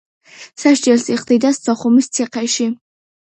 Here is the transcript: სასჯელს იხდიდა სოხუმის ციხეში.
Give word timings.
სასჯელს 0.61 1.05
იხდიდა 1.15 1.51
სოხუმის 1.57 2.09
ციხეში. 2.19 2.69